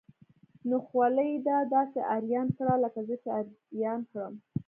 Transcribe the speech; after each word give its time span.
نو 0.67 0.77
خولي 0.87 1.31
ده 1.45 1.57
داسې 1.75 1.99
اریان 2.15 2.47
کړه 2.57 2.73
لکه 2.83 2.99
زه 3.07 3.15
چې 3.23 3.29
اریان 3.39 4.01
کړم. 4.11 4.33